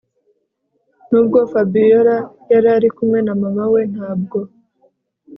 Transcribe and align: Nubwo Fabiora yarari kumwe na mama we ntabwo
Nubwo 1.09 1.37
Fabiora 1.51 2.15
yarari 2.51 2.87
kumwe 2.95 3.19
na 3.25 3.33
mama 3.41 3.63
we 3.73 3.81
ntabwo 3.93 4.39